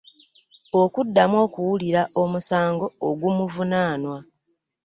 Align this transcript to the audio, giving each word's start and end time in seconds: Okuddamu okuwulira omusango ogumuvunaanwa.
Okuddamu 0.81 1.37
okuwulira 1.45 2.01
omusango 2.21 2.85
ogumuvunaanwa. 3.09 4.17